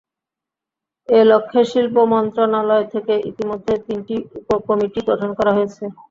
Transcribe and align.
এ 1.09 1.19
লক্ষ্যে 1.25 1.61
শিল্প 1.71 1.95
মন্ত্রণালয় 2.13 2.85
থেকে 2.93 3.13
ইতিমধ্যে 3.29 3.73
তিনটি 3.85 4.15
উপকমিটি 4.41 4.99
গঠন 5.09 5.29
করা 5.37 5.51
হয়েছে। 5.57 5.83